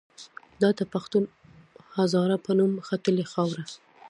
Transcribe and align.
دا 0.61 0.69
د 0.79 0.81
پښتون 0.93 1.23
او 1.79 1.85
هزاره 1.97 2.37
په 2.45 2.51
نوم 2.57 2.71
ختلې 2.87 3.23
خاوره 3.31 3.63